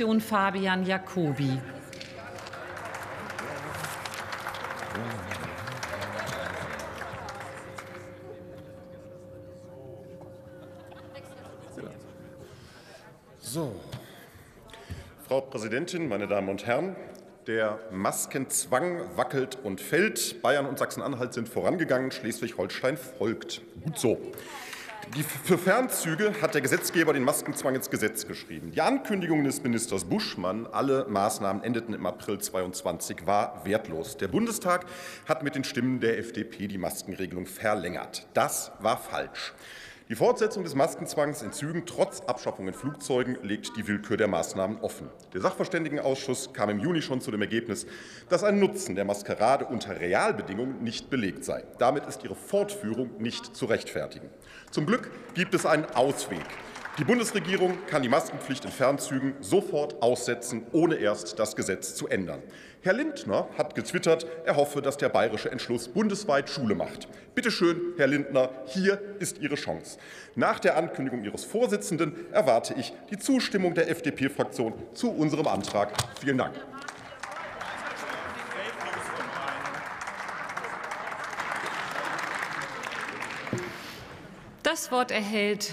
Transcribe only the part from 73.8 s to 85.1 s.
FDP-Fraktion zu unserem Antrag. Vielen Dank. Das Wort